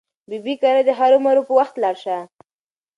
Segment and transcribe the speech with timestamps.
[0.29, 2.17] ببۍ کره دې هرو مرو په وخت لاړه شه.